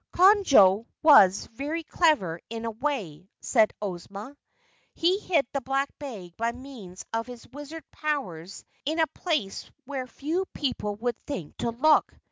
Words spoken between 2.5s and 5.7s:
a way," said Ozma. "He hid the